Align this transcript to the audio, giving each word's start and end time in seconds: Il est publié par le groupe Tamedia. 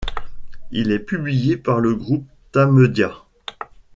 Il 0.71 0.91
est 0.91 0.97
publié 0.97 1.57
par 1.57 1.79
le 1.79 1.93
groupe 1.93 2.25
Tamedia. 2.53 3.11